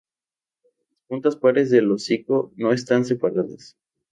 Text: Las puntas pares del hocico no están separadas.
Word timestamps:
Las 0.89 1.01
puntas 1.07 1.35
pares 1.35 1.69
del 1.69 1.91
hocico 1.91 2.51
no 2.55 2.73
están 2.73 3.05
separadas. 3.05 3.77